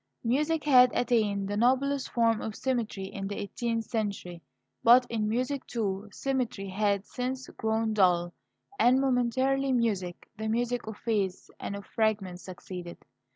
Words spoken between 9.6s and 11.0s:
music, the music of